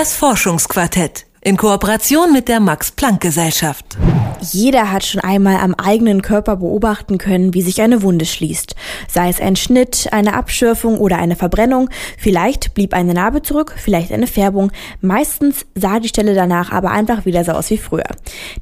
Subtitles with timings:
[0.00, 3.98] Das Forschungsquartett in Kooperation mit der Max Planck Gesellschaft.
[4.40, 8.74] Jeder hat schon einmal am eigenen Körper beobachten können, wie sich eine Wunde schließt.
[9.10, 11.90] Sei es ein Schnitt, eine Abschürfung oder eine Verbrennung.
[12.16, 14.72] Vielleicht blieb eine Narbe zurück, vielleicht eine Färbung.
[15.02, 18.08] Meistens sah die Stelle danach aber einfach wieder so aus wie früher.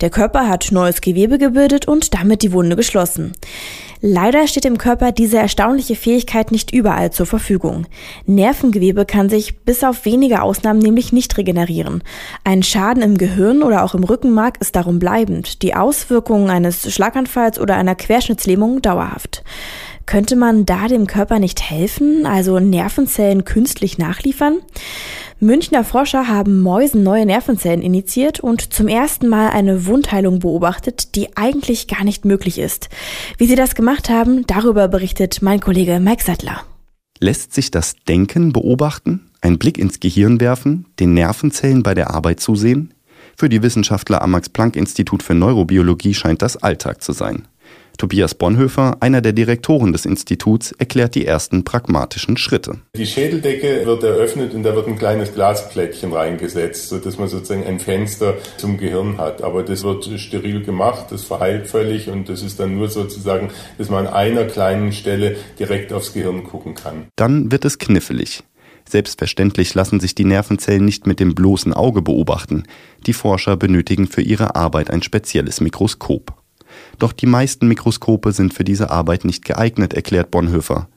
[0.01, 3.35] Der Körper hat neues Gewebe gebildet und damit die Wunde geschlossen.
[4.01, 7.87] Leider steht dem Körper diese erstaunliche Fähigkeit nicht überall zur Verfügung.
[8.27, 12.05] Nervengewebe kann sich bis auf wenige Ausnahmen nämlich nicht regenerieren.
[12.45, 17.59] Ein Schaden im Gehirn oder auch im Rückenmark ist darum bleibend, die Auswirkungen eines Schlaganfalls
[17.59, 19.43] oder einer Querschnittslähmung dauerhaft.
[20.09, 24.61] Könnte man da dem Körper nicht helfen, also Nervenzellen künstlich nachliefern?
[25.39, 31.37] Münchner Forscher haben Mäusen neue Nervenzellen initiiert und zum ersten Mal eine Wundheilung beobachtet, die
[31.37, 32.89] eigentlich gar nicht möglich ist.
[33.37, 36.63] Wie sie das gemacht haben, darüber berichtet mein Kollege Mike Sattler.
[37.21, 42.41] Lässt sich das Denken beobachten, einen Blick ins Gehirn werfen, den Nervenzellen bei der Arbeit
[42.41, 42.95] zusehen?
[43.37, 47.47] Für die Wissenschaftler am Max Planck Institut für Neurobiologie scheint das Alltag zu sein.
[47.99, 52.79] Tobias Bonhoeffer, einer der Direktoren des Instituts, erklärt die ersten pragmatischen Schritte.
[52.97, 57.81] Die Schädeldecke wird eröffnet und da wird ein kleines Glasplättchen reingesetzt, sodass man sozusagen ein
[57.81, 59.43] Fenster zum Gehirn hat.
[59.43, 63.91] Aber das wird steril gemacht, das verheilt völlig und das ist dann nur sozusagen, dass
[63.91, 67.09] man an einer kleinen Stelle direkt aufs Gehirn gucken kann.
[67.17, 68.45] Dann wird es knifflig.
[68.89, 72.63] Selbstverständlich lassen sich die Nervenzellen nicht mit dem bloßen Auge beobachten.
[73.07, 76.38] Die Forscher benötigen für ihre Arbeit ein spezielles Mikroskop.
[76.99, 80.89] Doch die meisten Mikroskope sind für diese Arbeit nicht geeignet, erklärt Bonhoeffer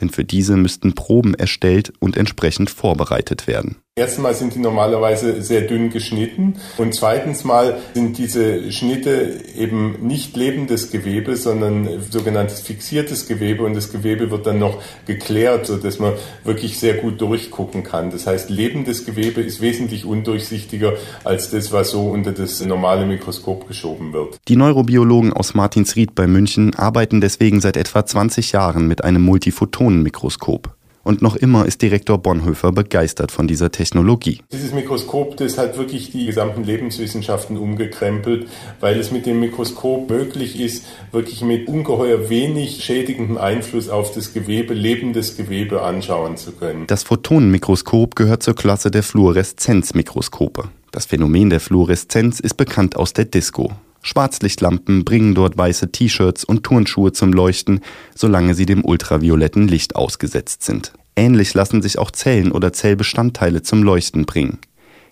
[0.00, 3.76] denn für diese müssten Proben erstellt und entsprechend vorbereitet werden.
[3.98, 10.06] Erstens mal sind die normalerweise sehr dünn geschnitten und zweitens mal sind diese Schnitte eben
[10.06, 15.98] nicht lebendes Gewebe, sondern sogenanntes fixiertes Gewebe und das Gewebe wird dann noch geklärt, sodass
[15.98, 16.12] man
[16.44, 18.10] wirklich sehr gut durchgucken kann.
[18.10, 20.92] Das heißt, lebendes Gewebe ist wesentlich undurchsichtiger
[21.24, 24.38] als das, was so unter das normale Mikroskop geschoben wird.
[24.48, 29.86] Die Neurobiologen aus Martinsried bei München arbeiten deswegen seit etwa 20 Jahren mit einem Multiphoton
[29.86, 30.75] Elektronenmikroskop.
[31.06, 34.40] Und noch immer ist Direktor Bonhoeffer begeistert von dieser Technologie.
[34.50, 38.48] Dieses Mikroskop, das hat wirklich die gesamten Lebenswissenschaften umgekrempelt,
[38.80, 44.34] weil es mit dem Mikroskop möglich ist, wirklich mit ungeheuer wenig schädigendem Einfluss auf das
[44.34, 46.88] Gewebe, lebendes Gewebe anschauen zu können.
[46.88, 50.70] Das Photonenmikroskop gehört zur Klasse der Fluoreszenzmikroskope.
[50.90, 53.70] Das Phänomen der Fluoreszenz ist bekannt aus der Disco.
[54.06, 57.80] Schwarzlichtlampen bringen dort weiße T-Shirts und Turnschuhe zum Leuchten,
[58.14, 60.92] solange sie dem ultravioletten Licht ausgesetzt sind.
[61.16, 64.58] Ähnlich lassen sich auch Zellen oder Zellbestandteile zum Leuchten bringen.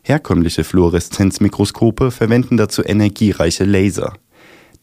[0.03, 4.13] Herkömmliche Fluoreszenzmikroskope verwenden dazu energiereiche Laser.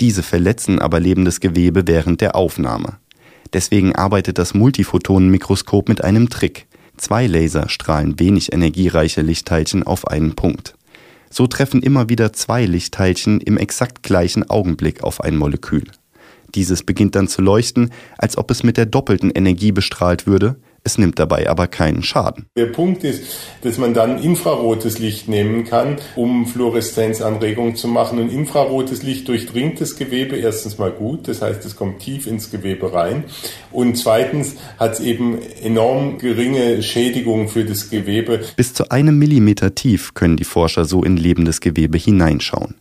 [0.02, 2.98] Diese verletzen aber lebendes Gewebe während der Aufnahme.
[3.54, 6.68] Deswegen arbeitet das Multiphotonenmikroskop mit einem Trick.
[6.98, 10.76] Zwei Laser strahlen wenig energiereiche Lichtteilchen auf einen Punkt.
[11.31, 15.86] So treffen immer wieder zwei Lichtteilchen im exakt gleichen Augenblick auf ein Molekül.
[16.53, 20.97] Dieses beginnt dann zu leuchten, als ob es mit der doppelten Energie bestrahlt würde, es
[20.97, 22.47] nimmt dabei aber keinen Schaden.
[22.58, 23.24] Der Punkt ist,
[23.62, 28.19] dass man dann infrarotes Licht nehmen kann, um Fluoreszenzanregungen zu machen.
[28.19, 32.50] Und infrarotes Licht durchdringt das Gewebe erstens mal gut, das heißt, es kommt tief ins
[32.50, 33.25] Gewebe rein.
[33.72, 38.41] Und zweitens hat es eben enorm geringe Schädigungen für das Gewebe.
[38.56, 42.75] Bis zu einem Millimeter tief können die Forscher so in lebendes Gewebe hineinschauen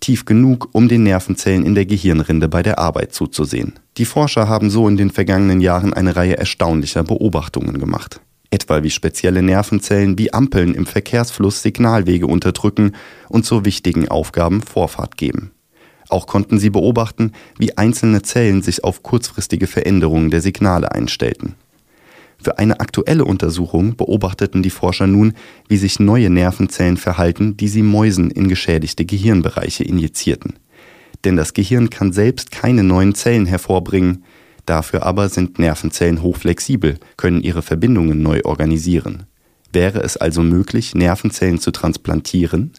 [0.00, 3.74] tief genug, um den Nervenzellen in der Gehirnrinde bei der Arbeit zuzusehen.
[3.96, 8.20] Die Forscher haben so in den vergangenen Jahren eine Reihe erstaunlicher Beobachtungen gemacht.
[8.50, 12.92] Etwa wie spezielle Nervenzellen wie Ampeln im Verkehrsfluss Signalwege unterdrücken
[13.28, 15.50] und zu wichtigen Aufgaben Vorfahrt geben.
[16.08, 21.54] Auch konnten sie beobachten, wie einzelne Zellen sich auf kurzfristige Veränderungen der Signale einstellten.
[22.42, 25.34] Für eine aktuelle Untersuchung beobachteten die Forscher nun,
[25.68, 30.54] wie sich neue Nervenzellen verhalten, die sie Mäusen in geschädigte Gehirnbereiche injizierten.
[31.24, 34.24] Denn das Gehirn kann selbst keine neuen Zellen hervorbringen,
[34.64, 39.24] dafür aber sind Nervenzellen hochflexibel, können ihre Verbindungen neu organisieren.
[39.72, 42.72] Wäre es also möglich, Nervenzellen zu transplantieren?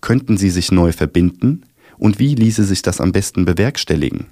[0.00, 1.62] Könnten sie sich neu verbinden?
[1.96, 4.26] Und wie ließe sich das am besten bewerkstelligen?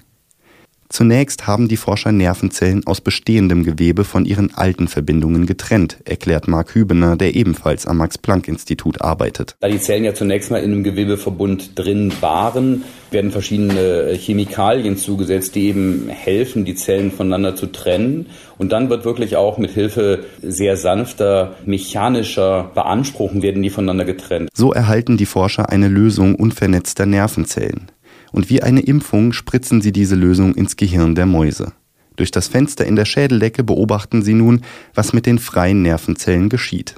[0.89, 6.75] Zunächst haben die Forscher Nervenzellen aus bestehendem Gewebe von ihren alten Verbindungen getrennt, erklärt Mark
[6.75, 9.55] Hübener, der ebenfalls am Max-Planck-Institut arbeitet.
[9.59, 15.55] Da die Zellen ja zunächst mal in einem Gewebeverbund drin waren, werden verschiedene Chemikalien zugesetzt,
[15.55, 18.27] die eben helfen, die Zellen voneinander zu trennen.
[18.57, 24.49] Und dann wird wirklich auch mit Hilfe sehr sanfter mechanischer Beanspruchen werden die voneinander getrennt.
[24.53, 27.91] So erhalten die Forscher eine Lösung unvernetzter Nervenzellen
[28.33, 31.71] und wie eine Impfung spritzen sie diese Lösung ins Gehirn der Mäuse.
[32.17, 34.61] Durch das Fenster in der Schädeldecke beobachten sie nun,
[34.93, 36.95] was mit den freien Nervenzellen geschieht.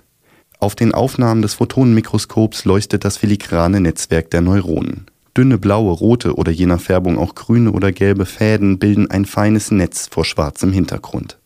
[0.60, 5.06] Auf den Aufnahmen des Photonenmikroskops leuchtet das filigrane Netzwerk der Neuronen.
[5.38, 9.70] Dünne blaue, rote oder je nach Färbung auch grüne oder gelbe Fäden bilden ein feines
[9.70, 11.38] Netz vor schwarzem Hintergrund.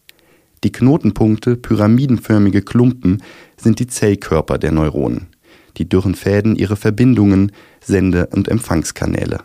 [0.64, 3.24] Die Knotenpunkte, pyramidenförmige Klumpen,
[3.58, 5.28] sind die Zellkörper der Neuronen.
[5.78, 7.52] Die dürren Fäden ihre Verbindungen,
[7.82, 9.40] Sende- und Empfangskanäle.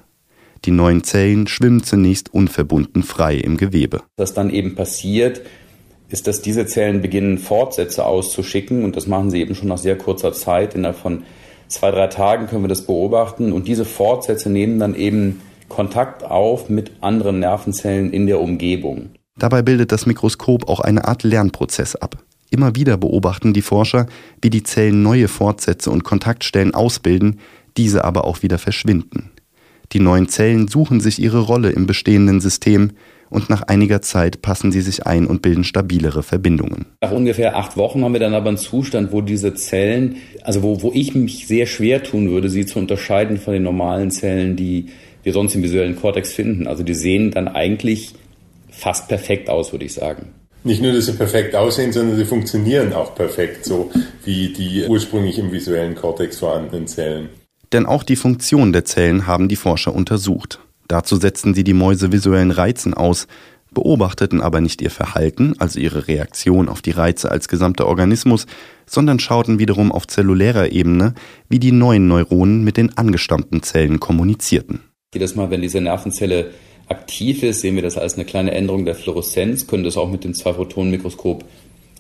[0.65, 4.03] Die neuen Zellen schwimmen zunächst unverbunden frei im Gewebe.
[4.17, 5.43] Was dann eben passiert,
[6.09, 9.99] ist, dass diese Zellen beginnen, Fortsätze auszuschicken und das machen sie eben schon nach sehr
[9.99, 10.75] kurzer Zeit.
[10.75, 11.25] Innerhalb von
[11.69, 16.69] zwei, drei Tagen können wir das beobachten und diese Fortsätze nehmen dann eben Kontakt auf
[16.69, 19.11] mit anderen Nervenzellen in der Umgebung.
[19.37, 22.23] Dabei bildet das Mikroskop auch eine Art Lernprozess ab.
[22.51, 24.07] Immer wieder beobachten die Forscher,
[24.41, 27.41] wie die Zellen neue Fortsätze und Kontaktstellen ausbilden,
[27.77, 29.31] diese aber auch wieder verschwinden.
[29.95, 32.91] Die neuen Zellen suchen sich ihre Rolle im bestehenden System
[33.31, 36.87] und nach einiger Zeit passen sie sich ein und bilden stabilere Verbindungen.
[37.01, 40.83] Nach ungefähr acht Wochen haben wir dann aber einen Zustand, wo diese Zellen, also wo,
[40.83, 44.87] wo ich mich sehr schwer tun würde, sie zu unterscheiden von den normalen Zellen, die
[45.23, 46.67] wir sonst im visuellen Kortex finden.
[46.67, 48.15] Also die sehen dann eigentlich
[48.71, 50.27] fast perfekt aus, würde ich sagen.
[50.65, 53.91] Nicht nur, dass sie perfekt aussehen, sondern sie funktionieren auch perfekt, so
[54.25, 57.29] wie die ursprünglich im visuellen Kortex vorhandenen Zellen.
[57.75, 60.61] Denn auch die Funktion der Zellen haben die Forscher untersucht.
[60.87, 63.27] Dazu setzten sie die Mäuse visuellen Reizen aus,
[63.73, 68.47] beobachteten aber nicht ihr Verhalten, also ihre Reaktion auf die Reize als gesamter Organismus,
[68.87, 71.15] sondern schauten wiederum auf zellulärer Ebene,
[71.49, 74.85] wie die neuen Neuronen mit den angestammten Zellen kommunizierten.
[75.13, 76.53] Jedes Mal, wenn diese Nervenzelle
[76.87, 80.23] aktiv ist, sehen wir das als eine kleine Änderung der Fluoreszenz, können das auch mit
[80.23, 81.45] dem Zwei-Photonen-Mikroskop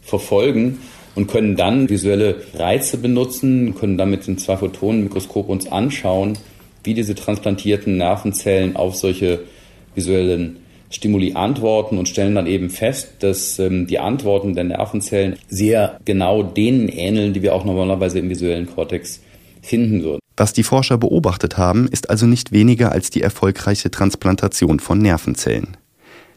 [0.03, 0.79] verfolgen
[1.15, 6.39] und können dann visuelle Reize benutzen, können dann mit dem Zwei-Photonen-Mikroskop uns anschauen,
[6.83, 9.41] wie diese transplantierten Nervenzellen auf solche
[9.95, 10.57] visuellen
[10.91, 16.43] Stimuli antworten und stellen dann eben fest, dass ähm, die Antworten der Nervenzellen sehr genau
[16.43, 19.21] denen ähneln, die wir auch normalerweise im visuellen Kortex
[19.63, 20.21] finden würden.
[20.37, 25.77] Was die Forscher beobachtet haben, ist also nicht weniger als die erfolgreiche Transplantation von Nervenzellen.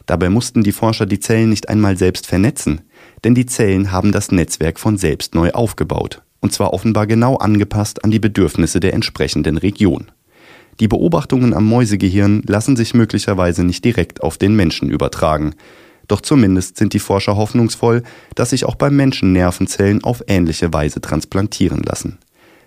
[0.08, 2.80] Dabei mussten die Forscher die Zellen nicht einmal selbst vernetzen,
[3.24, 8.02] denn die Zellen haben das Netzwerk von selbst neu aufgebaut, und zwar offenbar genau angepasst
[8.04, 10.10] an die Bedürfnisse der entsprechenden Region.
[10.80, 15.54] Die Beobachtungen am Mäusegehirn lassen sich möglicherweise nicht direkt auf den Menschen übertragen,
[16.06, 18.02] doch zumindest sind die Forscher hoffnungsvoll,
[18.34, 22.16] dass sich auch beim Menschen Nervenzellen auf ähnliche Weise transplantieren lassen.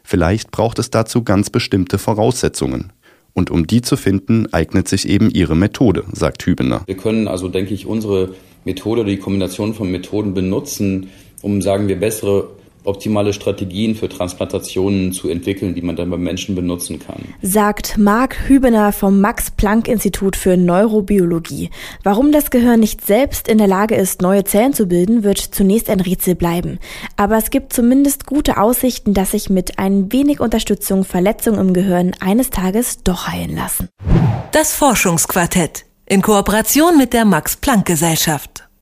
[0.04, 2.94] Vielleicht braucht es dazu ganz bestimmte Voraussetzungen.
[3.34, 6.84] Und um die zu finden, eignet sich eben ihre Methode, sagt Hübener.
[6.86, 8.36] Wir können also, denke ich, unsere
[8.66, 11.10] Methode oder die Kombination von Methoden benutzen,
[11.42, 12.50] um, sagen wir, bessere
[12.84, 17.24] optimale Strategien für Transplantationen zu entwickeln, die man dann beim Menschen benutzen kann.
[17.42, 21.70] Sagt Marc Hübener vom Max-Planck-Institut für Neurobiologie.
[22.04, 25.90] Warum das Gehirn nicht selbst in der Lage ist, neue Zellen zu bilden, wird zunächst
[25.90, 26.80] ein Rätsel bleiben.
[27.18, 32.12] Aber es gibt zumindest gute Aussichten, dass sich mit ein wenig Unterstützung Verletzungen im Gehirn
[32.20, 33.90] eines Tages doch heilen lassen.
[34.52, 38.51] Das Forschungsquartett in Kooperation mit der Max-Planck-Gesellschaft.